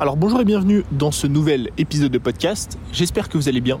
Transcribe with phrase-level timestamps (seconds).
[0.00, 2.78] Alors bonjour et bienvenue dans ce nouvel épisode de podcast.
[2.92, 3.80] J'espère que vous allez bien.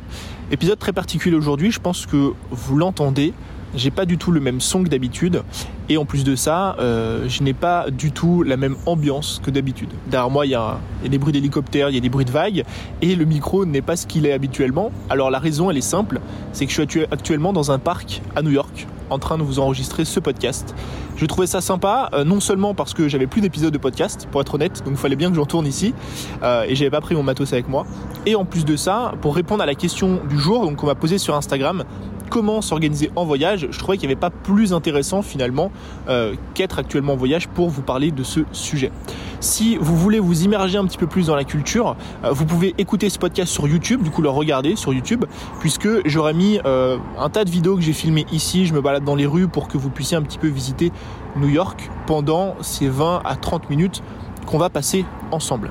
[0.50, 3.32] Épisode très particulier aujourd'hui, je pense que vous l'entendez.
[3.74, 5.42] J'ai pas du tout le même son que d'habitude
[5.88, 9.50] et en plus de ça, euh, je n'ai pas du tout la même ambiance que
[9.50, 9.90] d'habitude.
[10.06, 12.64] Derrière moi, il y, a, des bruits d'hélicoptères, il y a des bruits de vagues
[13.00, 14.90] et le micro n'est pas ce qu'il est habituellement.
[15.08, 16.20] Alors la raison, elle est simple,
[16.52, 19.58] c'est que je suis actuellement dans un parc à New York en train de vous
[19.58, 20.74] enregistrer ce podcast.
[21.16, 24.40] Je trouvais ça sympa, euh, non seulement parce que j'avais plus d'épisodes de podcast, pour
[24.40, 25.94] être honnête, donc il fallait bien que je retourne ici,
[26.42, 27.86] euh, et j'avais pas pris mon matos avec moi.
[28.26, 30.94] Et en plus de ça, pour répondre à la question du jour, donc on m'a
[30.94, 31.84] posé sur Instagram,
[32.28, 35.70] comment s'organiser en voyage, je trouvais qu'il n'y avait pas plus intéressant finalement
[36.08, 38.92] euh, qu'être actuellement en voyage pour vous parler de ce sujet.
[39.40, 42.74] Si vous voulez vous immerger un petit peu plus dans la culture, euh, vous pouvez
[42.78, 45.24] écouter ce podcast sur YouTube, du coup le regarder sur YouTube,
[45.60, 49.04] puisque j'aurais mis euh, un tas de vidéos que j'ai filmées ici, je me balade
[49.04, 50.92] dans les rues pour que vous puissiez un petit peu visiter
[51.36, 54.02] New York pendant ces 20 à 30 minutes
[54.46, 55.70] qu'on va passer ensemble.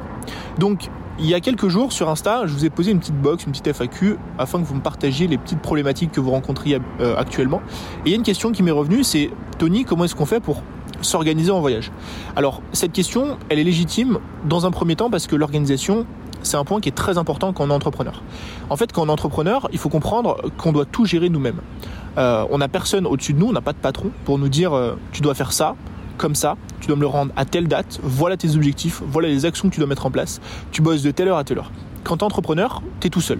[0.59, 0.89] Donc
[1.19, 3.51] il y a quelques jours sur Insta, je vous ai posé une petite box, une
[3.51, 7.61] petite FAQ, afin que vous me partagiez les petites problématiques que vous rencontriez euh, actuellement.
[8.05, 10.39] Et il y a une question qui m'est revenue, c'est Tony, comment est-ce qu'on fait
[10.39, 10.61] pour
[11.01, 11.91] s'organiser en voyage?
[12.35, 16.05] Alors cette question, elle est légitime dans un premier temps parce que l'organisation,
[16.43, 18.21] c'est un point qui est très important quand on est entrepreneur.
[18.69, 21.61] En fait, quand on est entrepreneur, il faut comprendre qu'on doit tout gérer nous-mêmes.
[22.17, 24.73] Euh, on n'a personne au-dessus de nous, on n'a pas de patron pour nous dire
[24.73, 25.75] euh, tu dois faire ça,
[26.17, 29.45] comme ça, tu dois me le rendre à telle date, voilà tes objectifs, voilà les
[29.45, 31.71] actions que tu dois mettre en place, tu bosses de telle heure à telle heure.
[32.03, 33.39] Quand tu es entrepreneur, tu es tout seul.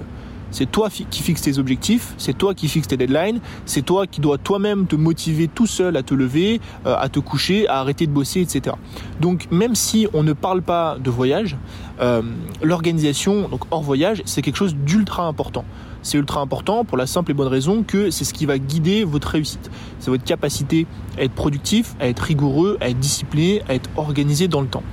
[0.58, 4.22] C'est toi qui fixes tes objectifs, c'est toi qui fixes tes deadlines, c'est toi qui
[4.22, 8.08] dois toi-même te motiver tout seul à te lever, euh, à te coucher, à arrêter
[8.08, 8.76] de bosser, etc.
[9.22, 11.58] Donc même si on ne parle pas de voyage,
[12.02, 12.24] euh,
[12.64, 15.64] l'organisation, donc hors voyage, c'est quelque chose d'ultra important.
[16.02, 19.04] C'est ultra important pour la simple et bonne raison que c'est ce qui va guider
[19.04, 19.70] votre réussite.
[20.00, 20.88] C'est votre capacité
[21.20, 24.84] à être productif, à être rigoureux, à être discipliné, à être organisé dans le temps.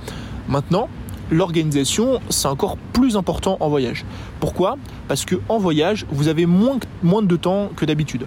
[0.47, 0.89] Maintenant,
[1.31, 4.05] l'organisation, c'est encore plus important en voyage.
[4.39, 4.77] Pourquoi?
[5.07, 8.25] Parce que en voyage, vous avez moins, moins de temps que d'habitude.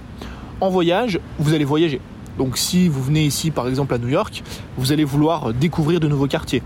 [0.60, 2.00] En voyage, vous allez voyager.
[2.38, 4.42] Donc si vous venez ici par exemple à New York,
[4.76, 6.62] vous allez vouloir découvrir de nouveaux quartiers.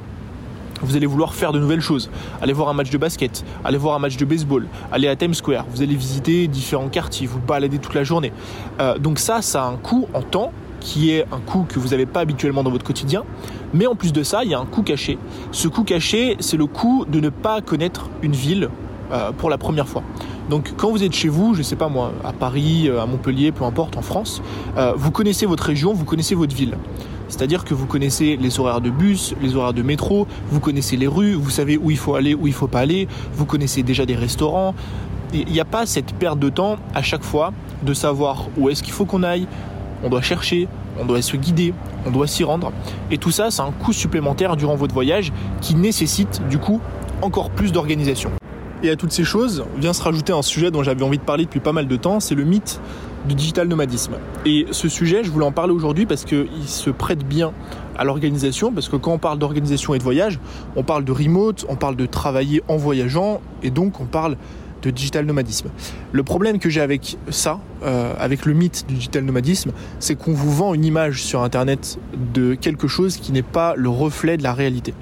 [0.83, 2.11] Vous allez vouloir faire de nouvelles choses,
[2.41, 5.35] aller voir un match de basket, aller voir un match de baseball, aller à Times
[5.35, 8.33] Square, vous allez visiter différents quartiers, vous balader toute la journée.
[8.81, 11.89] Euh, donc ça, ça a un coût en temps qui est un coût que vous
[11.89, 13.25] n'avez pas habituellement dans votre quotidien.
[13.73, 15.19] Mais en plus de ça, il y a un coût caché.
[15.51, 18.69] Ce coût caché, c'est le coût de ne pas connaître une ville
[19.13, 20.03] euh, pour la première fois.
[20.51, 23.07] Donc quand vous êtes chez vous, je ne sais pas moi, à Paris, euh, à
[23.07, 24.43] Montpellier, peu importe, en France,
[24.97, 26.77] vous connaissez votre région, vous connaissez votre ville.
[27.33, 31.07] C'est-à-dire que vous connaissez les horaires de bus, les horaires de métro, vous connaissez les
[31.07, 34.05] rues, vous savez où il faut aller, où il faut pas aller, vous connaissez déjà
[34.05, 34.75] des restaurants.
[35.33, 38.83] Il n'y a pas cette perte de temps à chaque fois de savoir où est-ce
[38.83, 39.47] qu'il faut qu'on aille.
[40.03, 40.69] On doit chercher,
[40.99, 41.75] on doit se guider,
[42.07, 42.73] on doit s'y rendre.
[43.11, 46.81] Et tout ça, c'est un coût supplémentaire durant votre voyage qui nécessite du coup
[47.23, 48.31] encore plus d'organisation.
[48.83, 51.45] Et à toutes ces choses vient se rajouter un sujet dont j'avais envie de parler
[51.45, 52.81] depuis pas mal de temps, c'est le mythe
[53.29, 54.15] du digital nomadisme.
[54.45, 57.53] Et ce sujet, je voulais en parler aujourd'hui parce qu'il se prête bien
[57.97, 60.41] à l'organisation, parce que quand on parle d'organisation et de voyage,
[60.75, 64.37] on parle de remote, on parle de travailler en voyageant, et donc on parle
[64.83, 65.71] de digital nomadisme.
[66.13, 70.33] Le problème que j'ai avec ça, euh, avec le mythe du digital nomadisme, c'est qu'on
[70.33, 71.99] vous vend une image sur Internet
[72.35, 74.95] de quelque chose qui n'est pas le reflet de la réalité.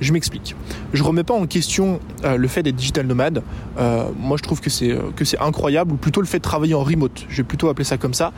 [0.00, 0.56] Je m'explique.
[0.94, 3.42] Je remets pas en question euh, le fait d'être digital nomade.
[3.78, 6.42] Euh, moi, je trouve que c'est euh, que c'est incroyable, ou plutôt le fait de
[6.42, 7.26] travailler en remote.
[7.28, 8.32] Je vais plutôt appeler ça comme ça.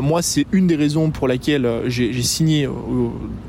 [0.00, 2.68] moi, c'est une des raisons pour laquelle j'ai signé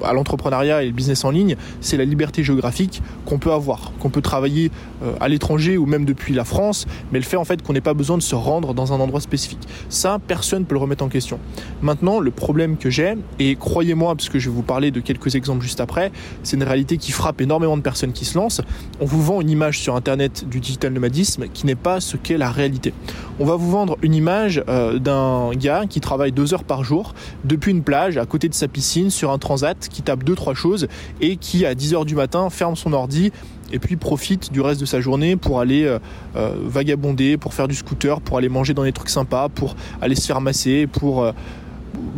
[0.03, 1.55] à l'entrepreneuriat et le business en ligne.
[1.79, 4.71] C'est la liberté géographique qu'on peut avoir, qu'on peut travailler
[5.19, 7.93] à l'étranger ou même depuis la France, mais le fait en fait qu'on n'ait pas
[7.93, 9.67] besoin de se rendre dans un endroit spécifique.
[9.89, 11.39] Ça, personne peut le remettre en question.
[11.81, 15.35] Maintenant, le problème que j'ai, et croyez-moi, parce que je vais vous parler de quelques
[15.35, 16.11] exemples juste après,
[16.43, 18.61] c'est une réalité qui frappe énormément de personnes qui se lancent,
[18.99, 22.37] on vous vend une image sur Internet du digital nomadisme qui n'est pas ce qu'est
[22.37, 22.93] la réalité.
[23.39, 27.13] On va vous vendre une image euh, d'un gars qui travaille deux heures par jour
[27.43, 30.53] depuis une plage à côté de sa piscine sur un transat qui tape deux trois
[30.53, 30.87] choses
[31.21, 33.31] et qui à 10 heures du matin ferme son ordi
[33.71, 35.99] et puis profite du reste de sa journée pour aller euh,
[36.35, 40.15] euh, vagabonder, pour faire du scooter, pour aller manger dans des trucs sympas, pour aller
[40.15, 41.31] se faire masser, pour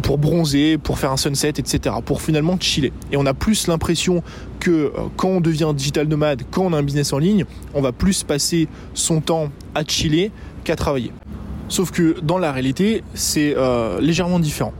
[0.01, 1.95] pour bronzer, pour faire un sunset, etc.
[2.05, 2.93] Pour finalement chiller.
[3.11, 4.23] Et on a plus l'impression
[4.59, 7.81] que euh, quand on devient digital nomade, quand on a un business en ligne, on
[7.81, 10.31] va plus passer son temps à chiller
[10.63, 11.11] qu'à travailler.
[11.67, 14.73] Sauf que dans la réalité, c'est euh, légèrement différent.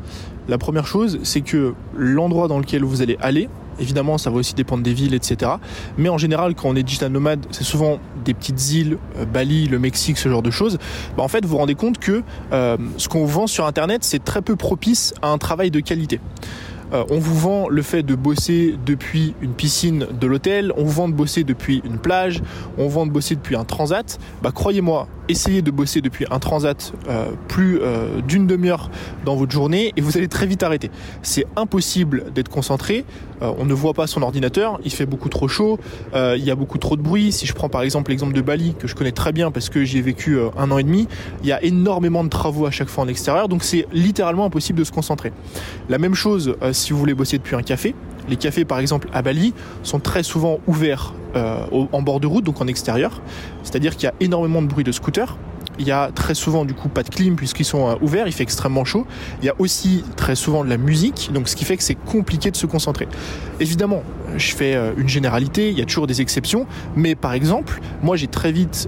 [0.48, 4.54] La première chose, c'est que l'endroit dans lequel vous allez aller, Évidemment, ça va aussi
[4.54, 5.52] dépendre des villes, etc.
[5.98, 9.68] Mais en général, quand on est digital nomade, c'est souvent des petites îles, euh, Bali,
[9.68, 10.78] le Mexique, ce genre de choses.
[11.18, 14.24] Bah, en fait, vous vous rendez compte que euh, ce qu'on vend sur Internet, c'est
[14.24, 16.20] très peu propice à un travail de qualité.
[16.94, 20.92] Euh, on vous vend le fait de bosser depuis une piscine de l'hôtel, on vous
[20.92, 22.42] vend de bosser depuis une plage,
[22.78, 24.20] on vous vend de bosser depuis un transat.
[24.44, 28.90] Bah croyez-moi, essayez de bosser depuis un transat euh, plus euh, d'une demi-heure
[29.26, 30.92] dans votre journée et vous allez très vite arrêter.
[31.22, 33.06] C'est impossible d'être concentré.
[33.42, 35.80] on ne voit pas son ordinateur, il fait beaucoup trop chaud,
[36.14, 37.32] il y a beaucoup trop de bruit.
[37.32, 39.84] Si je prends par exemple l'exemple de Bali que je connais très bien parce que
[39.84, 41.08] j'y ai vécu un an et demi,
[41.44, 44.80] il y a énormément de travaux à chaque fois en extérieur, donc c'est littéralement impossible
[44.80, 45.32] de se concentrer.
[45.90, 47.96] La même chose si vous voulez bosser depuis un café.
[48.28, 52.46] Les cafés, par exemple, à Bali, sont très souvent ouverts euh, en bord de route,
[52.46, 53.22] donc en extérieur.
[53.64, 55.38] C'est-à-dire qu'il y a énormément de bruit de scooters.
[55.78, 58.32] Il y a très souvent du coup pas de clim puisqu'ils sont euh, ouverts, il
[58.32, 59.06] fait extrêmement chaud.
[59.42, 61.96] Il y a aussi très souvent de la musique, donc ce qui fait que c'est
[61.96, 63.10] compliqué de se concentrer.
[63.60, 64.02] Évidemment,
[64.38, 68.16] je fais euh, une généralité, il y a toujours des exceptions, mais par exemple, moi
[68.16, 68.88] j'ai très vite,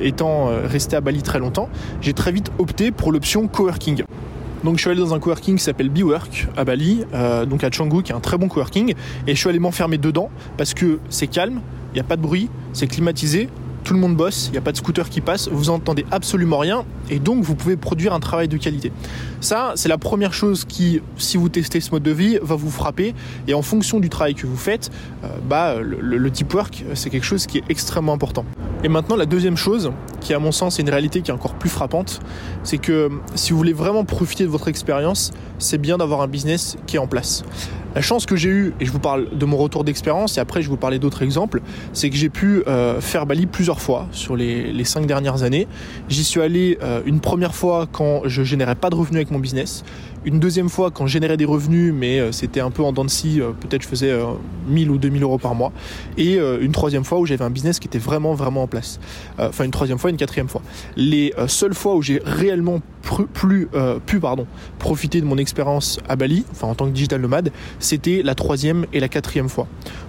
[0.00, 1.68] étant resté à Bali très longtemps,
[2.00, 4.04] j'ai très vite opté pour l'option coworking.
[4.62, 7.04] Donc je suis allé dans un coworking qui s'appelle BeWork à Bali,
[7.48, 8.94] donc à Canggu, qui est un très bon coworking,
[9.26, 11.60] et je suis allé m'enfermer dedans parce que c'est calme,
[12.00, 13.48] n'y a pas de bruit, c'est climatisé,
[13.88, 16.58] tout le monde bosse, il n'y a pas de scooter qui passe, vous entendez absolument
[16.58, 18.92] rien et donc vous pouvez produire un travail de qualité.
[19.40, 22.70] Ça, c'est la première chose qui, si vous testez ce mode de vie, va vous
[22.70, 23.14] frapper
[23.46, 24.90] et en fonction du travail que vous faites,
[25.24, 28.44] euh, bah, le, le, deep work, c'est quelque chose qui est extrêmement important.
[28.84, 29.90] Et maintenant, la deuxième chose,
[30.20, 32.20] qui à mon sens est une réalité qui est encore plus frappante,
[32.64, 36.76] c'est que si vous voulez vraiment profiter de votre expérience, c'est bien d'avoir un business
[36.86, 37.42] qui est en place.
[37.94, 40.60] La chance que j'ai eue, et je vous parle de mon retour d'expérience, et après
[40.60, 41.62] je vous parler d'autres exemples,
[41.94, 45.66] c'est que j'ai pu euh, faire Bali plusieurs fois sur les, cinq dernières années.
[46.08, 49.38] J'y suis allé euh, une première fois quand je générais pas de revenus avec mon
[49.38, 49.84] business,
[50.26, 53.06] une deuxième fois quand je générais des revenus, mais euh, c'était un peu en dents
[53.08, 54.12] peut-être je faisais
[54.68, 55.72] 1000 ou 2000 euros par mois,
[56.18, 59.00] et une troisième fois où j'avais un business qui était vraiment vraiment en place.
[59.38, 60.60] Enfin une troisième fois, une quatrième fois.
[60.96, 62.80] Les seules fois où j'ai réellement
[63.32, 63.68] plus,
[64.06, 64.46] pu pardon,
[64.78, 68.86] profiter de mon expérience à Bali, enfin en tant que digital nomade, c'était la troisième
[68.92, 69.66] et la quatrième fois.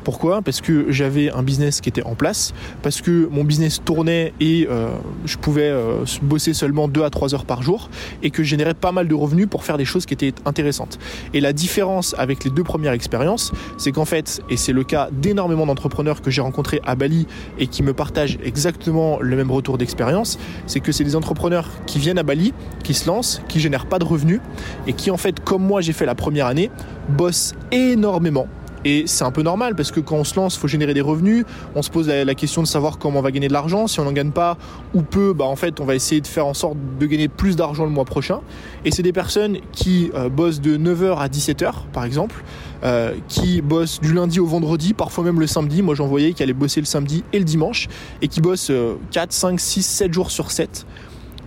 [0.09, 0.41] Pourquoi?
[0.41, 4.67] Parce que j'avais un business qui était en place, parce que mon business tournait et
[4.67, 4.87] euh,
[5.23, 7.91] je pouvais euh, bosser seulement 2 à 3 heures par jour
[8.23, 10.97] et que je générais pas mal de revenus pour faire des choses qui étaient intéressantes.
[11.35, 15.09] Et la différence avec les deux premières expériences, c'est qu'en fait, et c'est le cas
[15.11, 17.27] d'énormément d'entrepreneurs que j'ai rencontrés à Bali
[17.59, 21.99] et qui me partagent exactement le même retour d'expérience, c'est que c'est des entrepreneurs qui
[21.99, 22.51] viennent à Bali,
[22.83, 24.41] qui se lancent, qui génèrent pas de revenus
[24.87, 26.71] et qui en fait, comme moi j'ai fait la première année,
[27.09, 28.47] bossent énormément.
[28.85, 31.01] Et c'est un peu normal parce que quand on se lance, il faut générer des
[31.01, 31.45] revenus.
[31.75, 33.87] On se pose la, question de savoir comment on va gagner de l'argent.
[33.87, 34.57] Si on n'en gagne pas
[34.93, 37.55] ou peu, bah en fait, on va essayer de faire en sorte de gagner plus
[37.55, 38.39] d'argent le mois prochain.
[38.85, 42.43] Et c'est des personnes qui euh, bossent de 9h à 17h, par exemple,
[42.83, 45.81] euh, qui bossent du lundi au vendredi, parfois même le samedi.
[45.81, 47.87] Moi, j'en voyais qui allaient bosser le samedi et le dimanche
[48.21, 48.71] et qui bossent
[49.11, 50.85] 4, 5, 6, 7 jours sur 7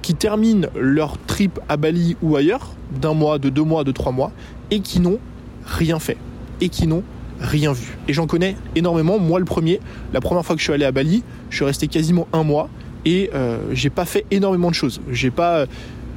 [0.03, 4.11] qui terminent leur trip à Bali ou ailleurs, d'un mois, de deux mois, de trois
[4.11, 4.33] mois,
[4.73, 5.21] et qui n'ont
[5.65, 6.19] rien fait
[6.61, 7.03] et qui n'ont
[7.41, 7.97] rien vu.
[8.09, 9.19] Et j'en connais énormément.
[9.19, 9.81] Moi, le premier,
[10.13, 12.69] la première fois que je suis allé à Bali, je suis resté quasiment un mois
[13.05, 15.01] et euh, j'ai pas fait énormément de choses.
[15.11, 15.67] J'ai pas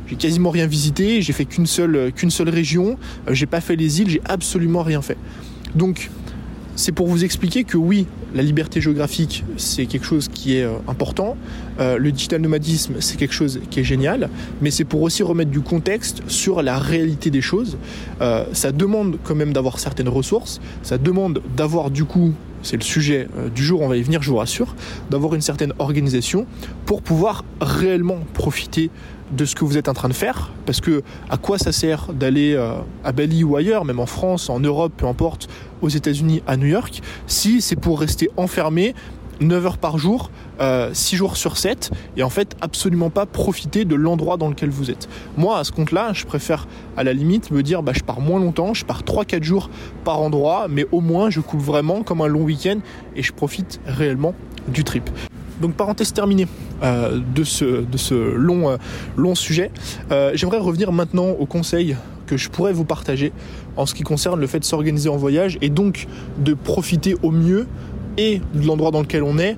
[0.08, 2.98] j'ai quasiment rien visité, j'ai fait qu'une seule, qu'une seule région,
[3.28, 5.18] euh, j'ai pas fait les îles, j'ai absolument rien fait.
[5.74, 6.12] Donc,
[6.76, 10.76] c'est pour vous expliquer que oui, la liberté géographique, c'est quelque chose qui est euh,
[10.88, 11.38] important.
[11.80, 14.30] Euh, le digital nomadisme, c'est quelque chose qui est génial.
[14.62, 17.78] Mais c'est pour aussi remettre du contexte sur la réalité des choses.
[18.22, 20.60] Euh, ça demande quand même d'avoir certaines ressources.
[20.84, 24.30] Ça demande d'avoir du coup c'est le sujet du jour, on va y venir, je
[24.32, 24.76] vous rassure,
[25.12, 26.48] d'avoir une certaine organisation
[26.88, 28.90] pour pouvoir réellement profiter
[29.32, 32.12] de ce que vous êtes en train de faire, parce que à quoi ça sert
[32.12, 32.58] d'aller
[33.04, 35.48] à Bali ou ailleurs, même en France, en Europe, peu importe,
[35.86, 38.96] aux États-Unis, à New York, si c'est pour rester enfermé
[39.40, 43.86] 9 heures par jour, 6 euh, jours sur 7, et en fait absolument pas profiter
[43.86, 45.08] de l'endroit dans lequel vous êtes.
[45.38, 48.40] Moi, à ce compte-là, je préfère à la limite me dire, bah, je pars moins
[48.40, 49.70] longtemps, je pars 3-4 jours
[50.04, 52.80] par endroit, mais au moins je coupe vraiment comme un long week-end
[53.16, 54.34] et je profite réellement
[54.68, 55.08] du trip.
[55.62, 56.48] Donc parenthèse terminée
[56.82, 58.78] euh, de ce, de ce long, euh,
[59.18, 59.70] long sujet.
[60.34, 63.32] J'aimerais revenir maintenant au conseil que je pourrais vous partager
[63.78, 67.32] en ce qui concerne le fait de s'organiser en voyage et donc de profiter au
[67.32, 67.68] mieux
[68.18, 69.58] et de l'endroit dans lequel on est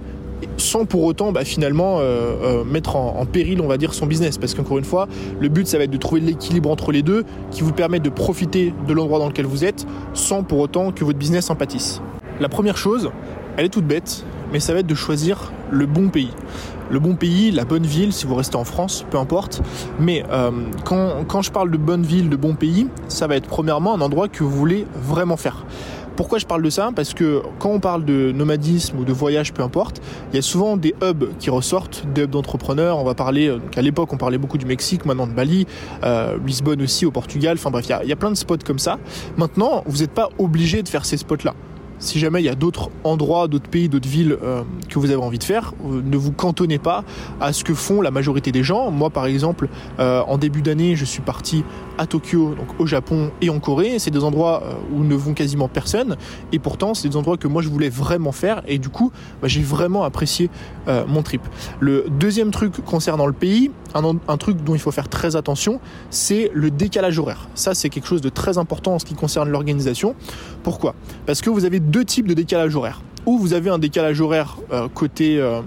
[0.58, 2.00] sans pour autant bah, finalement
[2.66, 5.08] mettre en, en, péril on va dire son business parce qu'encore une fois
[5.40, 8.10] le but ça va être de trouver l'équilibre entre les deux qui vous permet de
[8.10, 12.02] profiter de l'endroit dans lequel vous êtes sans pour autant que votre business en pâtisse.
[12.40, 13.10] La première chose
[13.58, 16.32] elle est toute bête mais ça va être de choisir le bon pays.
[16.90, 19.62] Le bon pays, la bonne ville, si vous restez en France, peu importe.
[20.00, 20.52] Mais euh,
[20.86, 24.02] quand, quand je parle de bonne ville, de bon pays, ça va être premièrement un
[24.02, 25.66] endroit que vous voulez vraiment faire.
[26.16, 26.90] Pourquoi je parle de ça?
[26.96, 30.02] Parce que quand on parle de nomadisme ou de voyage, peu importe,
[30.32, 32.98] il y a souvent des hubs qui ressortent, des hubs d'entrepreneurs.
[32.98, 35.68] On va parler, euh, à l'époque, on parlait beaucoup du Mexique, maintenant de Bali,
[36.04, 37.58] euh, Lisbonne aussi, au Portugal.
[37.60, 38.98] Enfin bref, il y, a, il y a plein de spots comme ça.
[39.38, 41.54] Maintenant, vous n'êtes pas obligé de faire ces spots-là
[42.00, 45.22] si jamais il y a d'autres endroits, d'autres pays, d'autres villes euh, que vous avez
[45.22, 47.04] envie de faire, euh, ne vous cantonnez pas
[47.42, 48.92] à ce que font la majorité des gens.
[48.92, 51.64] Moi, par exemple, euh, en début d'année, je suis parti
[51.98, 54.00] à Tokyo, donc au Japon et en Corée.
[54.00, 54.64] C'est des endroits
[54.94, 56.16] où ne vont quasiment personne,
[56.52, 59.12] et pourtant, c'est des endroits que moi je voulais vraiment faire, et du coup,
[59.42, 60.50] bah, j'ai vraiment apprécié
[61.08, 61.42] mon trip.
[61.80, 65.80] Le deuxième truc concernant le pays, un, un truc dont il faut faire très attention,
[66.10, 67.50] c'est le décalage horaire.
[67.56, 70.16] Ça, c'est quelque chose de très important en ce qui concerne l'organisation.
[70.64, 70.96] Pourquoi?
[71.26, 73.02] Parce que vous avez deux types de décalage horaire.
[73.26, 75.62] Ou vous avez un décalage horaire euh, côté euh,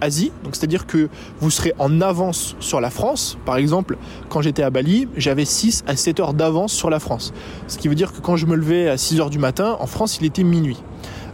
[0.00, 1.08] Asie, donc c'est-à-dire que
[1.40, 3.38] vous serez en avance sur la France.
[3.46, 3.96] Par exemple,
[4.28, 7.32] quand j'étais à Bali, j'avais 6 à 7 heures d'avance sur la France.
[7.68, 9.86] Ce qui veut dire que quand je me levais à 6 heures du matin, en
[9.86, 10.82] France, il était minuit.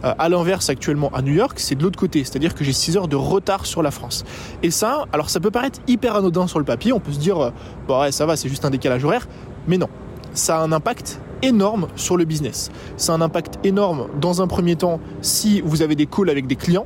[0.05, 2.95] Euh, à l'inverse, actuellement à New York, c'est de l'autre côté, c'est-à-dire que j'ai 6
[2.95, 4.23] heures de retard sur la France.
[4.63, 7.51] Et ça, alors ça peut paraître hyper anodin sur le papier, on peut se dire,
[7.87, 9.27] bon ouais, ça va, c'est juste un décalage horaire,
[9.67, 9.89] mais non,
[10.33, 12.71] ça a un impact énorme sur le business.
[12.97, 16.55] C'est un impact énorme dans un premier temps si vous avez des calls avec des
[16.55, 16.85] clients.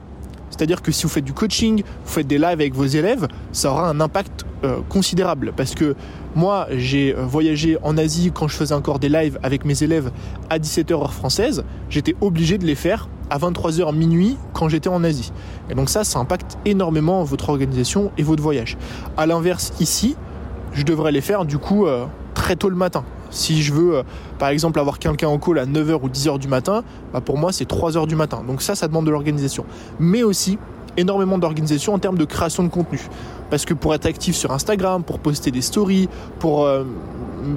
[0.50, 3.72] C'est-à-dire que si vous faites du coaching, vous faites des lives avec vos élèves, ça
[3.72, 5.52] aura un impact euh, considérable.
[5.58, 5.96] Parce que
[6.36, 10.12] moi, j'ai euh, voyagé en Asie quand je faisais encore des lives avec mes élèves
[10.52, 11.64] à 17h heure française.
[11.90, 15.34] J'étais obligé de les faire à 23h minuit quand j'étais en Asie.
[15.72, 18.78] Et donc ça, ça impacte énormément votre organisation et votre voyage.
[19.18, 20.16] À l'inverse, ici,
[20.74, 23.04] je devrais les faire du coup euh, très tôt le matin.
[23.30, 24.04] Si je veux, euh,
[24.40, 27.52] par exemple, avoir quelqu'un en call à 9h ou 10h du matin, bah, pour moi,
[27.52, 28.44] c'est 3h du matin.
[28.48, 29.66] Donc ça, ça demande de l'organisation.
[30.00, 30.58] Mais aussi
[30.98, 33.02] énormément d'organisation en termes de création de contenu.
[33.50, 36.10] Parce que pour être actif sur Instagram, pour poster des stories,
[36.40, 36.84] pour euh,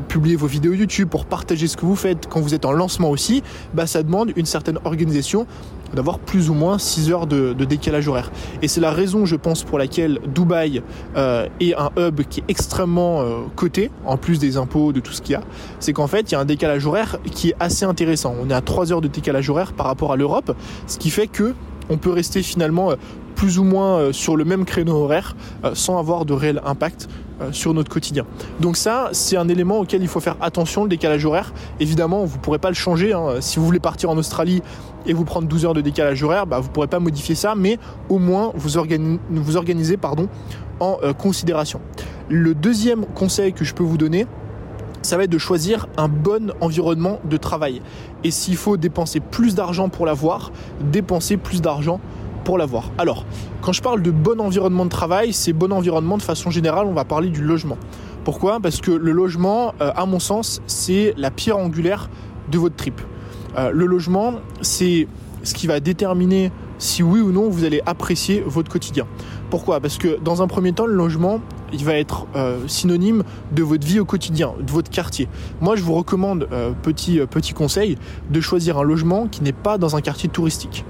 [0.09, 3.11] publier vos vidéos YouTube, pour partager ce que vous faites quand vous êtes en lancement
[3.11, 3.43] aussi,
[3.75, 5.47] bah, ça demande une certaine organisation
[5.95, 8.31] d'avoir plus ou moins 6 heures de, décalage horaire.
[8.63, 10.83] Et c'est la raison, je pense, pour laquelle Dubaï
[11.17, 15.13] euh, est un hub qui est extrêmement euh, coté, en plus des impôts, de tout
[15.13, 15.43] ce qu'il y a.
[15.81, 18.35] C'est qu'en fait, il y a un décalage horaire qui est assez intéressant.
[18.41, 21.29] On est à 3 heures de décalage horaire par rapport à l'Europe, ce qui fait
[21.29, 21.55] que
[21.89, 22.97] on peut rester finalement euh,
[23.37, 27.09] plus ou moins euh, sur le même créneau horaire euh, sans avoir de réel impact
[27.53, 28.25] sur notre quotidien.
[28.61, 31.53] Donc ça, c'est un élément auquel il faut faire attention, le décalage horaire.
[31.81, 33.13] Évidemment, vous ne pourrez pas le changer.
[33.13, 33.41] Hein.
[33.41, 34.63] Si vous voulez partir en Australie
[35.05, 37.55] et vous prendre 12 heures de décalage horaire, bah, vous ne pourrez pas modifier ça,
[37.55, 37.79] mais
[38.09, 38.81] au moins vous,
[39.29, 40.31] vous organisez pardon,
[40.81, 41.83] en considération.
[42.31, 44.27] Le deuxième conseil que je peux vous donner,
[45.07, 47.81] ça va être de choisir un bon environnement de travail.
[48.25, 50.51] Et s'il faut dépenser plus d'argent pour l'avoir,
[50.81, 52.01] dépenser plus d'argent
[52.55, 52.91] l'avoir.
[52.99, 53.25] Alors,
[53.63, 56.93] quand je parle de bon environnement de travail, c'est bon environnement de façon générale, on
[56.93, 57.77] va parler du logement.
[58.25, 58.61] Pourquoi?
[58.61, 62.09] Parce que le logement, euh, à mon sens, c'est la pierre angulaire
[62.51, 63.01] de votre trip.
[63.57, 65.09] Euh, le logement, c'est
[65.43, 69.07] ce qui va déterminer si oui ou non vous allez apprécier votre quotidien.
[69.51, 69.81] Pourquoi?
[69.81, 71.41] Parce que dans un premier temps, le logement,
[71.73, 73.23] il va être euh, synonyme
[73.53, 75.29] de votre vie au quotidien, de votre quartier.
[75.61, 76.49] Moi, je vous recommande,
[76.83, 77.97] petit, petit conseil,
[78.31, 80.85] de choisir un logement qui n'est pas dans un quartier touristique.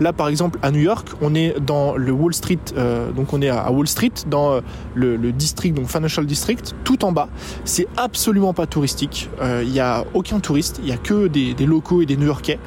[0.00, 3.40] Là, par exemple, à New York, on est dans le Wall Street, euh, donc on
[3.40, 4.60] est à Wall Street, dans euh,
[4.94, 7.28] le, district, donc Financial District, tout en bas.
[7.64, 9.30] C'est absolument pas touristique.
[9.40, 12.58] Euh, il n'y a aucun touriste, il y a que des, locaux et des New-Yorkais.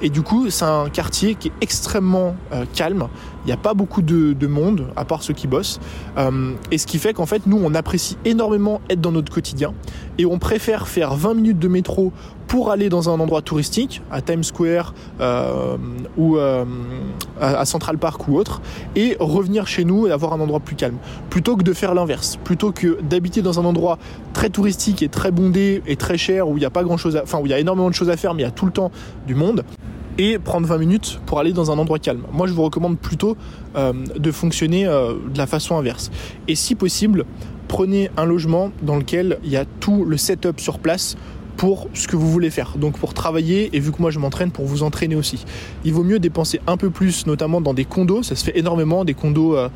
[0.00, 2.36] et du coup, c'est un quartier qui est extrêmement
[2.74, 3.08] calme.
[3.44, 5.80] Il n'y a pas beaucoup de, de, monde, à part ceux qui bossent.
[6.70, 9.72] et ce qui fait qu'en fait, nous, on apprécie énormément être dans notre quotidien.
[10.18, 12.12] Et on préfère faire 20 minutes de métro
[12.48, 15.76] pour aller dans un endroit touristique, à Times Square euh,
[16.16, 16.64] ou euh,
[17.40, 18.62] à Central Park ou autre,
[18.96, 20.96] et revenir chez nous et avoir un endroit plus calme.
[21.30, 23.98] Plutôt que de faire l'inverse, plutôt que d'habiter dans un endroit
[24.32, 27.16] très touristique et très bondé et très cher où il n'y a pas grand chose,
[27.16, 28.52] à, enfin où il y a énormément de choses à faire, mais il y a
[28.52, 28.90] tout le temps
[29.26, 29.62] du monde
[30.18, 32.22] et prendre 20 minutes pour aller dans un endroit calme.
[32.32, 33.36] Moi, je vous recommande plutôt
[33.76, 36.10] euh, de fonctionner euh, de la façon inverse.
[36.48, 37.24] Et si possible,
[37.68, 41.16] prenez un logement dans lequel il y a tout le setup sur place
[41.56, 42.76] pour ce que vous voulez faire.
[42.78, 45.44] Donc pour travailler, et vu que moi je m'entraîne, pour vous entraîner aussi.
[45.84, 48.22] Il vaut mieux dépenser un peu plus, notamment dans des condos.
[48.22, 49.56] Ça se fait énormément, des condos.
[49.56, 49.68] Euh,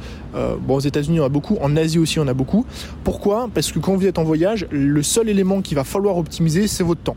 [0.60, 1.58] bon, aux États-Unis, on a beaucoup.
[1.60, 2.64] En Asie aussi, on a beaucoup.
[3.02, 3.48] Pourquoi?
[3.52, 6.84] Parce que quand vous êtes en voyage, le seul élément qu'il va falloir optimiser, c'est
[6.84, 7.16] votre temps.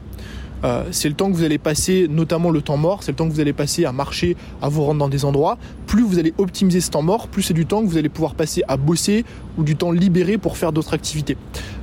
[0.65, 3.27] Euh, c'est le temps que vous allez passer, notamment le temps mort, c'est le temps
[3.27, 5.59] que vous allez passer à marcher, à vous rendre dans des endroits.
[5.85, 8.33] Plus vous allez optimiser ce temps mort, plus c'est du temps que vous allez pouvoir
[8.33, 9.25] passer à bosser
[9.59, 11.37] ou du temps libéré pour faire d'autres activités.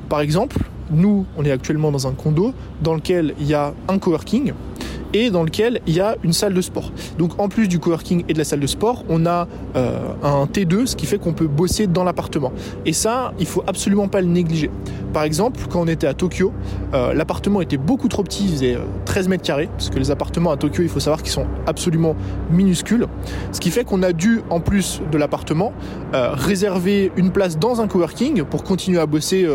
[0.08, 0.58] Par exemple,
[0.90, 4.52] nous, on est actuellement dans un condo dans lequel il y a un coworking
[5.12, 6.92] et dans lequel il y a une salle de sport.
[7.18, 10.44] Donc en plus du coworking et de la salle de sport, on a euh, un
[10.46, 12.52] T2, ce qui fait qu'on peut bosser dans l'appartement.
[12.86, 14.70] Et ça, il faut absolument pas le négliger.
[15.12, 16.52] Par exemple, quand on était à Tokyo,
[16.94, 20.50] euh, l'appartement était beaucoup trop petit, il faisait 13 mètres carrés, parce que les appartements
[20.50, 22.16] à Tokyo, il faut savoir qu'ils sont absolument
[22.50, 23.06] minuscules.
[23.52, 25.72] Ce qui fait qu'on a dû, en plus de l'appartement,
[26.12, 29.46] réserver une place dans un coworking pour continuer à bosser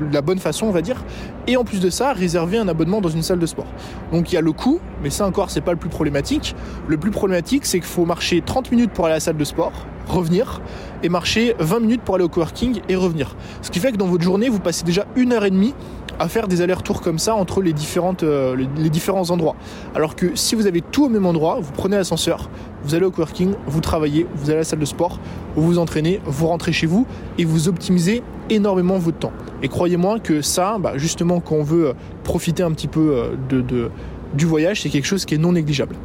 [0.00, 1.02] de la bonne façon, on va dire.
[1.46, 3.66] Et en plus de ça, réserver un abonnement dans une salle de sport.
[4.12, 6.54] Donc il y a le coût, mais ça encore, c'est pas le plus problématique.
[6.86, 9.44] Le plus problématique, c'est qu'il faut marcher 30 minutes pour aller à la salle de
[9.44, 9.72] sport,
[10.08, 10.60] revenir,
[11.02, 13.36] et marcher 20 minutes pour aller au coworking et revenir.
[13.62, 15.74] Ce qui fait que dans votre journée, vous passez déjà une heure et demie
[16.18, 18.56] à faire des allers-retours comme ça entre les, différentes, euh,
[18.90, 19.56] différents endroits.
[19.94, 22.50] Alors que si vous avez tout au même endroit, vous prenez l'ascenseur,
[22.84, 25.18] vous allez au coworking, vous travaillez, vous allez à la salle de sport,
[25.56, 27.06] vous vous entraînez, vous rentrez chez vous
[27.38, 29.32] et vous optimisez énormément votre temps.
[29.62, 33.90] Et croyez-moi que ça, bah, justement, quand on veut profiter un petit peu euh, de,
[34.34, 35.96] du voyage, c'est quelque chose qui est non négligeable.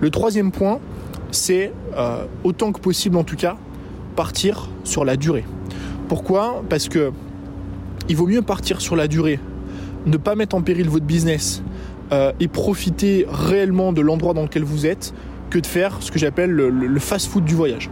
[0.00, 0.80] Le troisième point,
[1.30, 3.56] c'est euh, autant que possible en tout cas,
[4.16, 5.44] partir sur la durée.
[6.08, 6.62] Pourquoi?
[6.68, 7.12] Parce que
[8.08, 9.38] il vaut mieux partir sur la durée,
[10.06, 11.62] ne pas mettre en péril votre business
[12.12, 15.12] euh, et profiter réellement de l'endroit dans lequel vous êtes
[15.50, 17.90] que de faire ce que j'appelle le, fast-food du voyage.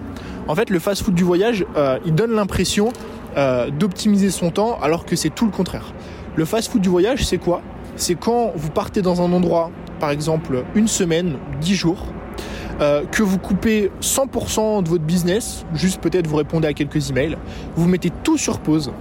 [0.49, 2.93] En fait, le fast-food du voyage, euh, il donne l'impression
[3.79, 5.93] d'optimiser son temps alors que c'est tout le contraire.
[6.37, 7.61] Le fast-food du voyage, c'est quoi?
[7.97, 12.07] C'est quand vous partez dans un endroit, par exemple une semaine, dix jours,
[12.79, 17.37] que vous coupez 100% de votre business, juste peut-être vous répondez à quelques emails,
[17.75, 18.93] vous mettez tout sur pause,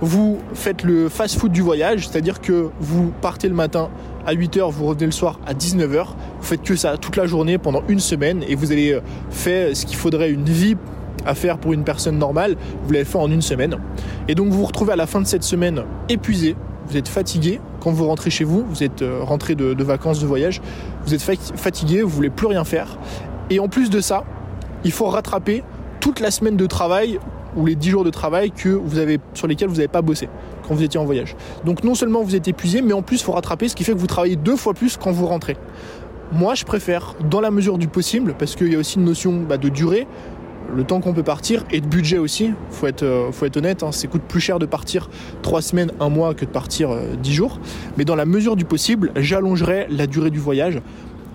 [0.00, 3.90] vous faites le fast-food du voyage, c'est-à-dire que vous partez le matin
[4.26, 6.06] à 8h, vous revenez le soir à 19h,
[6.40, 8.98] vous faites que ça toute la journée pendant une semaine et vous allez
[9.30, 10.74] faire ce qu'il faudrait une vie
[11.24, 13.76] à faire pour une personne normale, vous l'avez fait en une semaine.
[14.26, 16.56] Et donc vous vous retrouvez à la fin de cette semaine épuisé,
[16.88, 20.26] vous êtes fatigué, quand vous rentrez chez vous, vous êtes euh, rentré de, vacances, de
[20.26, 20.60] voyage,
[21.06, 22.98] vous êtes fatigué, vous voulez plus rien faire.
[23.48, 24.24] Et en plus de ça,
[24.82, 25.62] il faut rattraper
[26.00, 27.20] toute la semaine de travail
[27.54, 30.28] ou les 10 jours de travail que vous avez, sur lesquels vous n'avez pas bossé
[30.66, 31.36] quand vous étiez en voyage.
[31.64, 33.92] Donc non seulement vous êtes épuisé, mais en plus il faut rattraper, ce qui fait
[33.92, 35.56] que vous travaillez deux fois plus quand vous rentrez.
[36.32, 39.44] Moi je préfère, dans la mesure du possible, parce qu'il y a aussi une notion
[39.48, 40.08] bah, de durée,
[40.74, 42.52] le temps qu'on peut partir et de budget aussi.
[42.70, 45.08] Faut être, euh, faut être honnête, hein, ça coûte plus cher de partir
[45.42, 46.90] 3 semaines, un mois que de partir
[47.22, 47.60] 10 euh, jours.
[47.96, 50.80] Mais dans la mesure du possible, j'allongerai la durée du voyage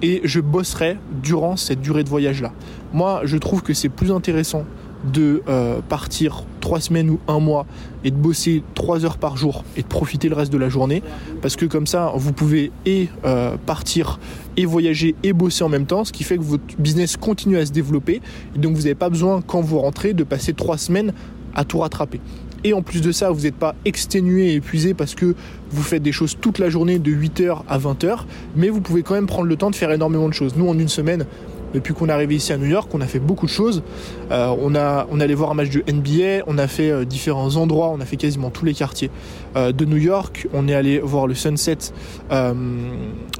[0.01, 2.51] et je bosserai durant cette durée de voyage là.
[2.93, 4.65] Moi, je trouve que c'est plus intéressant
[5.03, 7.65] de euh, partir trois semaines ou un mois
[8.03, 11.01] et de bosser trois heures par jour et de profiter le reste de la journée.
[11.41, 14.19] Parce que comme ça vous pouvez et euh, partir
[14.57, 17.65] et voyager et bosser en même temps ce qui fait que votre business continue à
[17.65, 18.21] se développer.
[18.55, 21.13] Et donc vous n'avez pas besoin quand vous rentrez de passer trois semaines
[21.55, 22.21] à tout rattraper.
[22.63, 25.33] Et en plus de ça, vous n'êtes pas exténué et épuisé parce que
[25.71, 28.19] vous faites des choses toute la journée de 8h à 20h,
[28.55, 30.53] mais vous pouvez quand même prendre le temps de faire énormément de choses.
[30.55, 31.25] Nous, en une semaine,
[31.73, 33.83] depuis qu'on est arrivé ici à New York, on a fait beaucoup de choses.
[34.31, 37.55] Euh, on a on allé voir un match de NBA, on a fait euh, différents
[37.55, 39.09] endroits, on a fait quasiment tous les quartiers
[39.55, 40.47] euh, de New York.
[40.53, 41.77] On est allé voir le Sunset.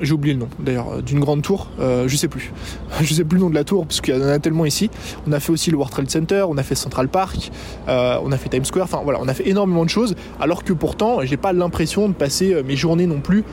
[0.01, 1.69] J'ai oublié le nom d'ailleurs d'une grande tour.
[1.79, 2.51] je sais plus.
[3.01, 4.89] je sais plus le nom de la tour parce qu'il y en a tellement ici.
[5.27, 7.51] On a fait aussi le World Trade Center, on a fait Central Park,
[7.87, 8.85] on a fait Times Square.
[8.85, 10.15] Enfin voilà, on a fait énormément de choses.
[10.39, 13.43] Alors que pourtant, j'ai pas l'impression de passer mes journées non plus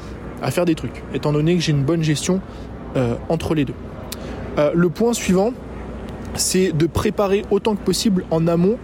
[0.42, 2.40] à faire des trucs, étant donné que j'ai une bonne gestion
[3.28, 3.74] entre les deux.
[4.58, 5.52] Euh, le point suivant,
[6.34, 8.76] c'est de préparer autant que possible en amont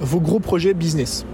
[0.00, 1.26] vos gros projets business.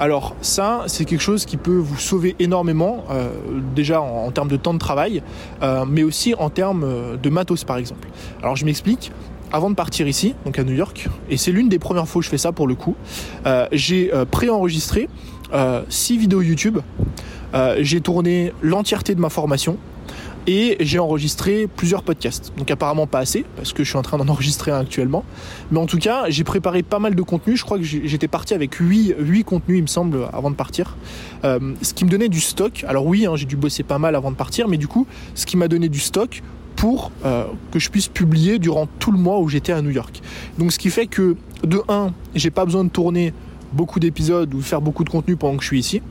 [0.00, 3.30] Alors ça, c'est quelque chose qui peut vous sauver énormément, euh,
[3.74, 5.22] déjà en, termes de temps de travail,
[5.62, 8.08] euh, mais aussi en termes de matos par exemple.
[8.42, 9.10] Alors je m'explique.
[9.50, 12.26] Avant de partir ici, donc à New York, et c'est l'une des premières fois que
[12.26, 12.96] je fais ça pour le coup,
[13.72, 15.08] j'ai préenregistré
[15.88, 16.80] 6 vidéos YouTube.
[17.78, 19.78] j'ai tourné l'entièreté de ma formation,
[20.48, 22.52] et j'ai enregistré plusieurs podcasts.
[22.56, 25.24] Donc apparemment pas assez, parce que je suis en train d'en enregistrer un actuellement.
[25.70, 27.54] Mais en tout cas, j'ai préparé pas mal de contenu.
[27.54, 30.96] Je crois que j'étais parti avec 8, 8 contenus, il me semble, avant de partir.
[31.44, 32.84] Euh, ce qui me donnait du stock.
[32.88, 35.44] Alors oui, hein, j'ai dû bosser pas mal avant de partir, mais du coup, ce
[35.44, 36.42] qui m'a donné du stock
[36.76, 40.22] pour euh, que je puisse publier durant tout le mois où j'étais à New York.
[40.56, 43.34] Donc ce qui fait que, de 1, j'ai pas besoin de tourner
[43.72, 46.02] beaucoup d'épisodes ou faire beaucoup de contenu pendant que je suis ici.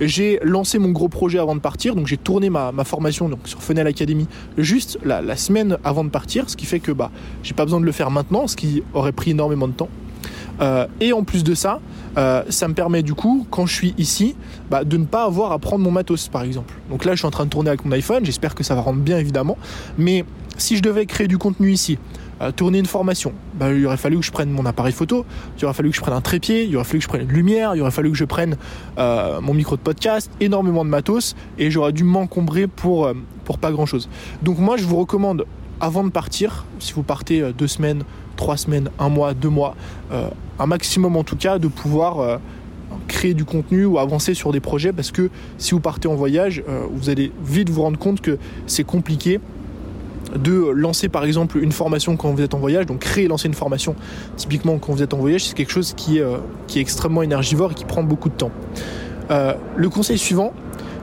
[0.00, 3.60] J'ai lancé mon gros projet avant de partir, donc j'ai tourné ma, formation donc, sur
[3.62, 7.10] Funnel Academy juste la, semaine avant de partir, ce qui fait que bah,
[7.42, 9.88] j'ai pas besoin de le faire maintenant, ce qui aurait pris énormément de temps.
[10.60, 11.80] Euh, et en plus de ça,
[12.16, 14.36] euh, ça me permet du coup, quand je suis ici,
[14.70, 16.74] bah, de ne pas avoir à prendre mon matos par exemple.
[16.90, 18.80] Donc là, je suis en train de tourner avec mon iPhone, j'espère que ça va
[18.80, 19.56] rendre bien évidemment.
[19.98, 20.24] Mais
[20.56, 21.98] si je devais créer du contenu ici,
[22.56, 25.24] tourner une formation, bah, il aurait fallu que je prenne mon appareil photo,
[25.58, 27.32] il aurait fallu que je prenne un trépied, il aurait fallu que je prenne une
[27.32, 28.56] lumière, il aurait fallu que je prenne
[28.98, 33.58] euh, mon micro de podcast, énormément de matos, et j'aurais dû m'encombrer pour, euh, pour
[33.58, 34.08] pas grand chose.
[34.42, 35.46] Donc moi je vous recommande
[35.80, 38.04] avant de partir, si vous partez euh, deux semaines,
[38.36, 39.74] trois semaines, un mois, deux mois,
[40.60, 42.38] un maximum en tout cas, de pouvoir
[43.08, 46.62] créer du contenu ou avancer sur des projets parce que si vous partez en voyage,
[46.92, 49.40] vous allez vite vous rendre compte que c'est compliqué
[50.34, 53.48] de lancer par exemple une formation quand vous êtes en voyage, donc créer et lancer
[53.48, 53.94] une formation
[54.36, 56.24] typiquement quand vous êtes en voyage, c'est quelque chose qui est,
[56.66, 58.50] qui est extrêmement énergivore et qui prend beaucoup de temps.
[59.30, 60.52] le conseil suivant,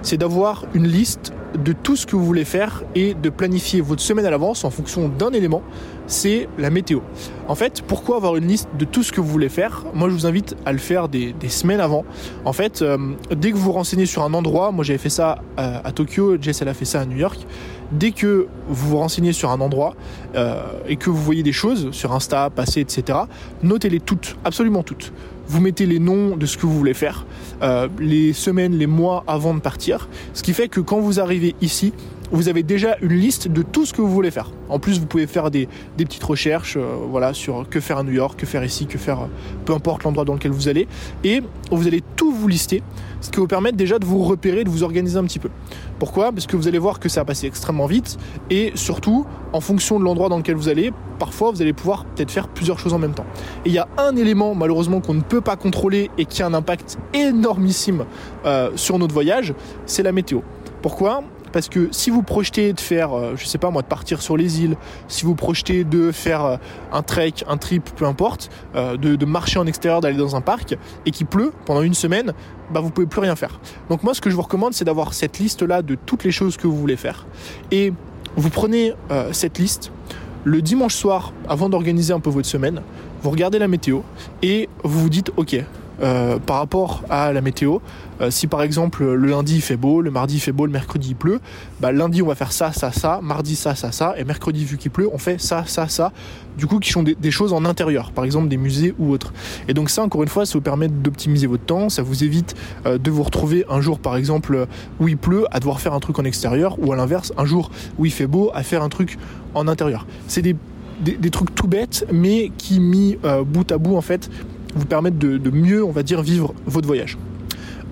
[0.01, 4.01] c'est d'avoir une liste de tout ce que vous voulez faire et de planifier votre
[4.01, 5.61] semaine à l'avance en fonction d'un élément,
[6.07, 6.99] c'est la météo.
[7.47, 9.83] En fait, pourquoi avoir une liste de tout ce que vous voulez faire?
[9.93, 12.03] Moi, je vous invite à le faire des, semaines avant.
[12.43, 12.97] En fait, euh,
[13.35, 16.61] dès que vous renseignez sur un endroit, moi j'avais fait ça euh, à, Tokyo, Jess
[16.61, 17.45] elle a fait ça à New York.
[17.91, 19.95] Dès que vous vous renseignez sur un endroit
[20.35, 23.19] euh, et que vous voyez des choses sur Insta, passé, etc.,
[23.63, 25.11] notez-les toutes, absolument toutes
[25.47, 27.25] vous mettez les noms de ce que vous voulez faire,
[27.61, 30.07] euh, les semaines, les mois avant de partir.
[30.33, 31.93] Ce qui fait que quand vous arrivez ici,
[32.31, 34.51] vous avez déjà une liste de tout ce que vous voulez faire.
[34.69, 38.11] En plus, vous pouvez faire des, petites recherches euh, voilà, sur que faire à New
[38.11, 39.27] York, que faire ici, que faire, euh,
[39.65, 40.87] peu importe l'endroit dans lequel vous allez.
[41.23, 42.83] Et vous allez tout vous lister,
[43.21, 45.49] ce qui vous permet déjà de vous repérer, de vous organiser un petit peu.
[45.99, 46.31] Pourquoi?
[46.31, 48.17] Parce que vous allez voir que ça va passer extrêmement vite
[48.49, 52.31] et surtout, en fonction de l'endroit dans lequel vous allez, parfois vous allez pouvoir peut-être
[52.31, 53.25] faire plusieurs choses en même temps.
[53.65, 56.47] Et il y a un élément malheureusement qu'on ne peut pas contrôler et qui a
[56.47, 58.05] un impact énormissime
[58.45, 59.53] euh, sur notre voyage,
[59.85, 60.41] c'est la météo.
[60.81, 61.23] Pourquoi?
[61.55, 64.35] Parce que si vous projetez de faire, euh, je sais pas moi, de partir sur
[64.35, 64.75] les îles,
[65.07, 66.57] si vous projetez de faire euh,
[66.91, 70.75] un trek, un trip, peu importe, euh, de, marcher en extérieur, d'aller dans un parc,
[71.05, 72.33] et qu'il pleut pendant une semaine,
[72.71, 73.61] bah vous pouvez plus rien faire.
[73.89, 76.57] Donc moi, ce que je vous recommande, c'est d'avoir cette liste-là de toutes les choses
[76.57, 77.25] que vous voulez faire,
[77.71, 77.93] et
[78.35, 78.91] vous prenez
[79.31, 79.93] cette liste
[80.43, 82.81] le dimanche soir, avant d'organiser un peu votre semaine,
[83.23, 84.01] vous regardez la météo
[84.41, 85.55] et vous vous dites, ok,
[86.01, 87.79] euh, par rapport à la météo.
[88.21, 90.71] Euh, si par exemple le lundi il fait beau, le mardi il fait beau, le
[90.71, 91.39] mercredi il pleut,
[91.81, 94.77] bah, lundi on va faire ça, ça, ça, mardi ça, ça, ça, et mercredi vu
[94.77, 96.11] qu'il pleut, on fait ça, ça, ça.
[96.57, 99.33] Du coup, qui sont des, choses en intérieur, par exemple des musées ou autres.
[99.67, 102.55] Et donc ça, encore une fois, ça vous permet d'optimiser votre temps, ça vous évite
[102.85, 104.65] euh, de vous retrouver un jour, par exemple,
[105.01, 107.71] où il pleut, à devoir faire un truc en extérieur, ou à l'inverse, un jour
[107.97, 109.17] où il fait beau, à faire un truc
[109.53, 110.07] en intérieur.
[110.27, 110.55] C'est des,
[111.01, 114.29] des, trucs tout bêtes, mais qui mis bout à bout, en fait,
[114.75, 117.17] vous permettre de, mieux, on va dire, vivre votre voyage.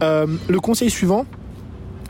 [0.02, 1.26] Euh, le conseil suivant,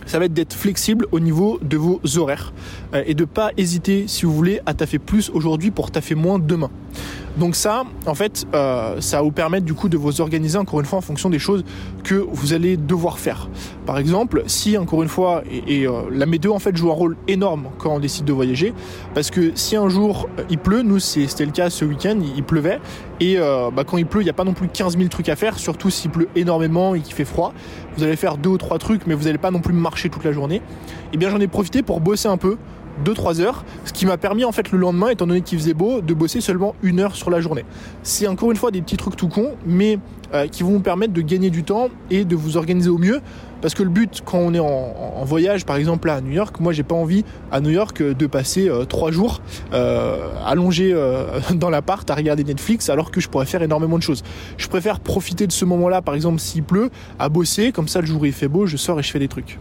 [0.05, 2.53] ça va être d'être flexible au niveau de vos horaires
[2.93, 6.39] euh, et de pas hésiter, si vous voulez, à taffer plus aujourd'hui pour taffer moins
[6.39, 6.69] demain.
[7.37, 10.79] Donc ça, en fait, euh, ça va vous permettre du coup de vous organiser encore
[10.79, 11.63] une fois en fonction des choses
[12.03, 13.49] que vous allez devoir faire.
[13.87, 17.17] Par exemple, si encore une fois, et, euh, la météo en fait joue un rôle
[17.27, 18.73] énorme quand on décide de voyager,
[19.15, 22.43] parce que si un jour euh, il pleut, nous c'était le cas ce week-end, il,
[22.43, 22.79] pleuvait,
[23.19, 25.35] et bah, quand il pleut, il n'y a pas non plus 15 000 trucs à
[25.35, 27.53] faire, surtout s'il pleut énormément et qu'il fait froid.
[27.97, 30.23] Vous allez faire deux ou trois trucs, mais vous n'allez pas non plus marcher toute
[30.23, 30.57] la journée.
[30.57, 30.61] Et
[31.13, 32.57] eh bien j'en ai profité pour bosser un peu
[33.05, 36.01] 2-3 heures, ce qui m'a permis en fait le lendemain, étant donné qu'il faisait beau,
[36.01, 37.65] de bosser seulement une heure sur la journée.
[38.03, 39.99] C'est encore une fois des petits trucs tout cons, mais
[40.33, 43.21] euh, qui vont vous permettre de gagner du temps et de vous organiser au mieux.
[43.61, 46.59] Parce que le but, quand on est en, voyage, par exemple là à New York,
[46.59, 49.41] moi j'ai pas envie à New York euh, de passer 3 euh, jours
[50.45, 50.93] allongé
[51.55, 54.23] dans l'appart à regarder Netflix alors que je pourrais faire énormément de choses.
[54.57, 58.07] Je préfère profiter de ce moment-là, par exemple s'il pleut, à bosser, comme ça le
[58.07, 59.59] jour il fait beau, je sors et je fais des trucs.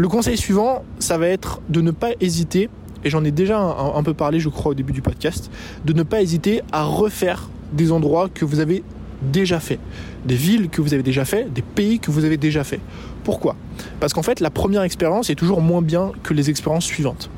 [0.00, 2.70] Le conseil suivant, ça va être de ne pas hésiter,
[3.04, 5.50] et j'en ai déjà un, peu parlé je crois au début du podcast,
[5.84, 8.82] de ne pas hésiter à refaire des endroits que vous avez
[9.20, 9.78] déjà fait,
[10.24, 12.80] des villes que vous avez déjà fait, des pays que vous avez déjà fait.
[13.24, 13.56] Pourquoi?
[14.00, 17.28] Parce qu'en fait la première expérience est toujours moins bien que les expériences suivantes.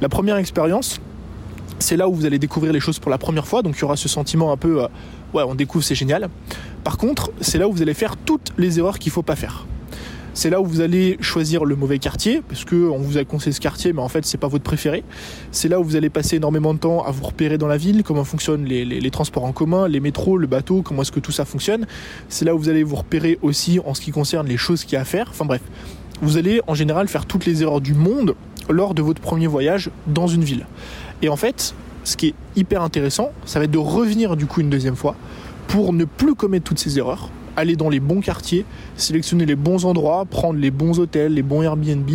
[0.00, 1.00] La première expérience,
[1.80, 3.84] c'est là où vous allez découvrir les choses pour la première fois, donc il y
[3.84, 4.88] aura ce sentiment un peu, euh,
[5.32, 6.28] ouais, on découvre, c'est génial.
[6.84, 9.34] Par contre, c'est là où vous allez faire toutes les erreurs qu'il ne faut pas
[9.34, 9.66] faire.
[10.36, 13.60] C'est là où vous allez choisir le mauvais quartier, parce qu'on vous a conseillé ce
[13.60, 15.04] quartier, mais en fait c'est pas votre préféré.
[15.52, 18.02] C'est là où vous allez passer énormément de temps à vous repérer dans la ville,
[18.02, 21.44] comment fonctionnent les, transports en commun, les métros, le bateau, comment est-ce que tout ça
[21.44, 21.86] fonctionne.
[22.28, 24.94] C'est là où vous allez vous repérer aussi en ce qui concerne les choses qu'il
[24.94, 25.28] y a à faire.
[25.30, 25.62] Enfin bref,
[26.20, 28.34] vous allez en général faire toutes les erreurs du monde
[28.68, 30.66] lors de votre premier voyage dans une ville.
[31.22, 34.62] Et en fait, ce qui est hyper intéressant, ça va être de revenir du coup
[34.62, 35.14] une deuxième fois
[35.68, 38.64] pour ne plus commettre toutes ces erreurs aller dans les bons quartiers,
[38.96, 42.08] sélectionner les bons endroits, prendre les bons hôtels, les bons Airbnb.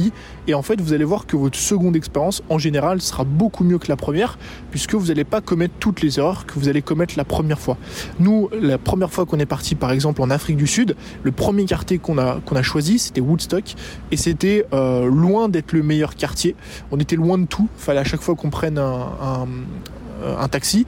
[0.47, 3.77] Et en fait, vous allez voir que votre seconde expérience, en général, sera beaucoup mieux
[3.77, 4.37] que la première,
[4.71, 7.77] puisque vous n'allez pas commettre toutes les erreurs que vous allez commettre la première fois.
[8.19, 11.65] Nous, la première fois qu'on est parti, par exemple, en Afrique du Sud, le premier
[11.65, 13.75] quartier qu'on a, qu'on a choisi, c'était Woodstock.
[14.11, 16.55] Et c'était euh, loin d'être le meilleur quartier.
[16.91, 17.67] On était loin de tout.
[17.77, 19.47] Fallait à chaque fois qu'on prenne un un
[20.51, 20.85] taxi.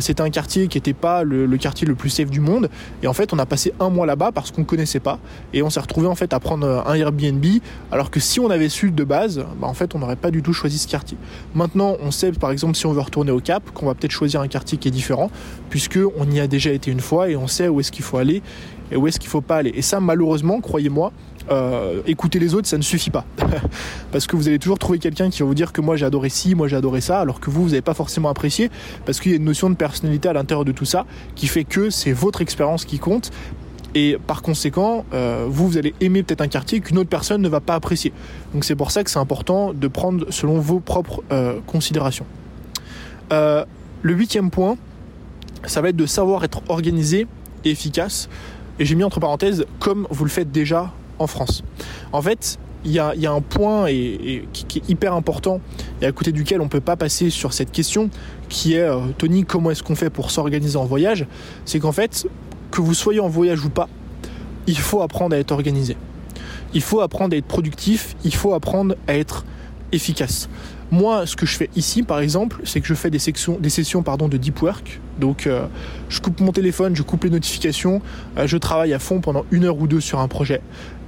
[0.00, 2.68] C'était un quartier qui n'était pas le, quartier le plus safe du monde.
[3.02, 5.18] Et en fait, on a passé un mois là-bas parce qu'on ne connaissait pas.
[5.52, 7.44] Et on s'est retrouvé en fait à prendre un Airbnb.
[7.90, 10.42] Alors que si on avait su de base, bah, en fait, on n'aurait pas du
[10.42, 11.18] tout choisi ce quartier.
[11.54, 14.40] Maintenant, on sait par exemple si on veut retourner au Cap, qu'on va peut-être choisir
[14.40, 15.30] un quartier qui est différent,
[15.70, 18.18] puisque on y a déjà été une fois et on sait où est-ce qu'il faut
[18.18, 18.42] aller
[18.90, 19.72] et où est-ce qu'il faut pas aller.
[19.74, 21.12] Et ça, malheureusement, croyez-moi,
[21.50, 23.24] euh, écouter les autres, ça ne suffit pas.
[24.12, 26.28] parce que vous allez toujours trouver quelqu'un qui va vous dire que moi j'ai adoré
[26.28, 28.70] ci, moi j'ai adoré ça, alors que vous, vous n'avez pas forcément apprécié,
[29.04, 31.64] parce qu'il y a une notion de personnalité à l'intérieur de tout ça, qui fait
[31.64, 33.30] que c'est votre expérience qui compte.
[33.94, 37.48] Et par conséquent, euh, vous, vous allez aimer peut-être un quartier qu'une autre personne ne
[37.48, 38.12] va pas apprécier.
[38.54, 42.26] Donc c'est pour ça que c'est important de prendre selon vos propres euh, considérations.
[43.30, 44.76] le huitième point,
[45.64, 47.26] ça va être de savoir être organisé
[47.64, 48.28] et efficace.
[48.78, 51.62] Et j'ai mis entre parenthèses comme vous le faites déjà en France.
[52.12, 55.60] En fait, il y, a, un point et, qui, est hyper important
[56.00, 58.10] et à côté duquel on ne peut pas passer sur cette question
[58.48, 61.26] qui est euh, Tony, comment est-ce qu'on fait pour s'organiser en voyage?
[61.64, 62.26] C'est qu'en fait,
[62.72, 63.88] que vous soyez en voyage ou pas,
[64.66, 65.96] il faut apprendre à être organisé.
[66.74, 69.44] Il faut apprendre à être productif, il faut apprendre à être
[69.92, 70.48] efficace.
[70.90, 73.70] Moi, ce que je fais ici, par exemple, c'est que je fais des, sections, des
[73.70, 75.00] sessions de deep work.
[75.18, 75.66] Donc, euh,
[76.08, 78.02] je coupe mon téléphone, je coupe les notifications,
[78.36, 80.60] euh, je travaille à fond pendant une heure ou deux sur un projet.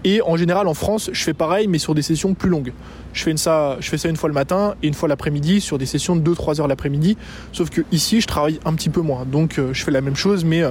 [0.04, 2.72] Et en général, en France, je fais pareil, mais sur des sessions plus longues.
[3.12, 6.34] Je fais, ça, une fois le matin et une fois l'après-midi sur des sessions de
[6.34, 7.16] 2-3 heures l'après-midi.
[7.52, 9.24] Sauf que ici, je travaille un petit peu moins.
[9.24, 10.62] Donc, euh, je fais la même chose, mais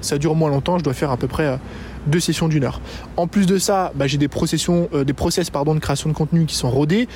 [0.00, 0.78] ça dure moins longtemps.
[0.78, 1.58] Je dois faire à peu près
[2.06, 2.80] deux sessions d'une heure.
[3.16, 6.44] En plus de ça, bah, j'ai des, processions, des process pardon, de création de contenu
[6.44, 7.08] qui sont rodés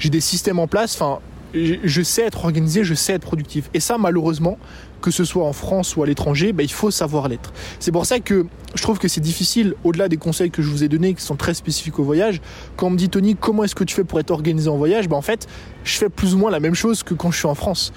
[0.00, 0.96] j'ai des systèmes en place.
[0.96, 1.20] Enfin,
[1.54, 3.70] je sais être organisé, je sais être productif.
[3.74, 4.58] Et ça, malheureusement,
[5.00, 7.52] que ce soit en France ou à l'étranger, bah, il faut savoir l'être.
[7.78, 10.84] C'est pour ça que je trouve que c'est difficile, au-delà des conseils que je vous
[10.84, 12.40] ai donnés, qui sont très spécifiques au voyage,
[12.76, 15.08] quand on me dit Tony, comment est-ce que tu fais pour être organisé en voyage?
[15.08, 15.48] Bah, En fait,
[15.84, 17.92] je fais plus ou moins la même chose que quand je suis en France.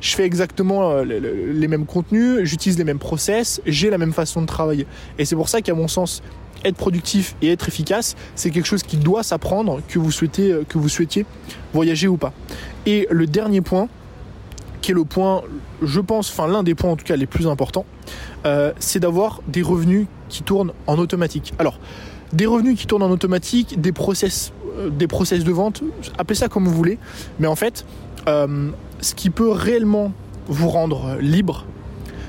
[0.00, 4.42] Je fais exactement euh, les mêmes contenus, j'utilise les mêmes process, j'ai la même façon
[4.42, 4.86] de travailler.
[5.18, 6.22] Et c'est pour ça qu'à mon sens,
[6.64, 10.64] être productif et être efficace, c'est quelque chose qui doit s'apprendre, que vous souhaitez, euh,
[10.68, 11.24] que vous souhaitiez
[11.72, 12.32] voyager ou pas.
[12.84, 13.88] Et le dernier point,
[14.82, 15.42] qui est le point,
[15.82, 17.86] je pense, enfin l'un des points en tout cas les plus importants,
[18.44, 21.54] euh, c'est d'avoir des revenus qui tournent en automatique.
[21.58, 21.78] Alors,
[22.32, 24.52] des revenus qui tournent en automatique, des process,
[24.90, 25.82] des process de vente,
[26.18, 26.98] appelez ça comme vous voulez,
[27.38, 27.86] mais en fait,
[29.00, 30.12] ce qui peut réellement
[30.48, 31.64] vous rendre libre,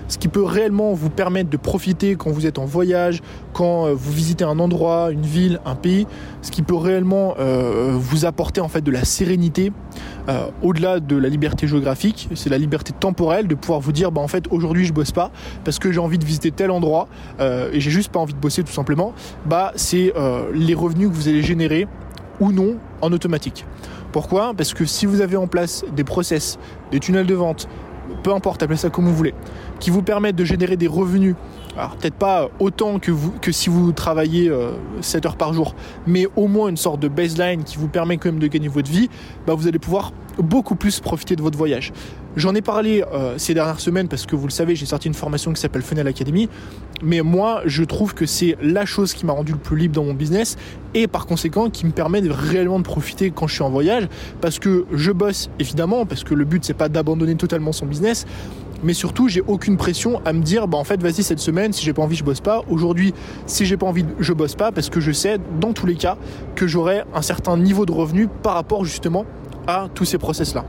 [0.08, 3.21] ce qui peut réellement vous permettre de profiter quand vous êtes en voyage,
[3.53, 6.08] quand euh, vous visitez un endroit, une ville, un pays,
[6.41, 9.71] ce qui peut réellement euh, vous apporter en fait de la sérénité
[10.30, 14.21] euh, au-delà de la liberté géographique, c'est la liberté temporelle de pouvoir vous dire bah
[14.21, 15.32] en fait aujourd'hui je bosse pas
[15.63, 17.08] parce que j'ai envie de visiter tel endroit
[17.39, 19.13] et j'ai juste pas envie de bosser tout simplement.
[19.45, 20.13] Bah c'est
[20.53, 21.88] les revenus que vous allez générer
[22.39, 23.65] ou non en automatique.
[24.17, 24.56] Pourquoi?
[24.56, 26.58] Parce que si vous avez en place des process,
[26.89, 27.69] des tunnels de vente,
[28.23, 29.36] peu importe, appelez ça comme vous voulez,
[29.80, 31.36] qui vous permettent de générer des revenus.
[31.77, 34.51] Alors peut-être pas autant que, si vous travaillez
[35.01, 35.75] 7 euh, heures par jour,
[36.08, 38.89] mais au moins une sorte de baseline qui vous permet quand même de gagner votre
[38.89, 39.08] vie,
[39.45, 41.93] bah vous allez pouvoir beaucoup plus profiter de votre voyage.
[42.38, 45.15] J'en ai parlé euh, ces dernières semaines parce que vous le savez, j'ai sorti une
[45.15, 46.50] formation qui s'appelle Funnel Academy.
[47.02, 50.04] Mais moi, je trouve que c'est la chose qui m'a rendu le plus libre dans
[50.04, 50.56] mon business
[50.93, 54.08] et par conséquent qui me permet de réellement de profiter quand je suis en voyage.
[54.39, 58.28] Parce que je bosse évidemment parce que le but c'est pas d'abandonner totalement son business,
[58.84, 61.84] mais surtout j'ai aucune pression à me dire bah en fait vas-y cette semaine si
[61.84, 62.62] j'ai pas envie je bosse pas.
[62.69, 63.15] Aujourd'hui
[63.47, 66.17] si j'ai pas envie je bosse pas parce que je sais dans tous les cas
[66.54, 69.26] que j'aurai un certain niveau de revenu par rapport justement
[69.65, 70.63] à tous ces process là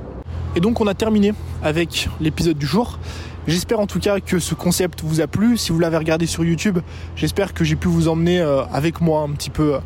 [0.56, 1.32] et donc on a terminé
[1.62, 2.98] avec l'épisode du jour
[3.48, 5.56] J'espère en tout cas que ce concept vous a plu.
[5.56, 6.80] Si vous l'avez regardé sur YouTube,
[7.16, 9.78] j'espère que j'ai pu vous emmener euh, avec moi un petit peu euh,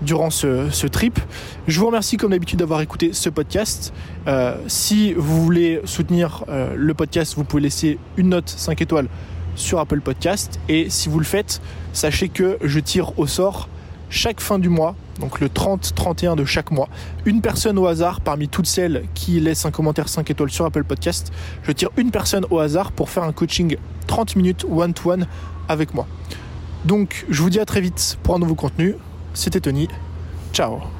[0.00, 1.20] durant ce, trip.
[1.68, 3.92] Je vous remercie comme d'habitude d'avoir écouté ce podcast.
[4.26, 9.08] Euh, si vous voulez soutenir le podcast, vous pouvez laisser une note 5 étoiles
[9.54, 10.58] sur Apple Podcast.
[10.70, 11.60] Et si vous le faites,
[11.92, 13.68] sachez que je tire au sort
[14.10, 16.88] chaque fin du mois, donc le 30-31 de chaque mois,
[17.24, 20.84] une personne au hasard parmi toutes celles qui laissent un commentaire 5 étoiles sur Apple
[20.84, 21.32] Podcast.
[21.62, 23.76] Je tire une personne au hasard pour faire un coaching
[24.08, 25.26] 30 minutes one-to-one
[25.68, 26.06] avec moi.
[26.84, 28.96] Donc je vous dis à très vite pour un nouveau contenu.
[29.32, 29.88] C'était Tony.
[30.52, 30.99] Ciao